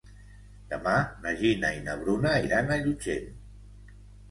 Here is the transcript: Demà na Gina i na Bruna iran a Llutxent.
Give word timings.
Demà 0.71 0.93
na 1.25 1.33
Gina 1.43 1.71
i 1.81 1.85
na 1.89 1.97
Bruna 2.01 2.33
iran 2.49 2.73
a 2.73 2.81
Llutxent. 2.83 3.31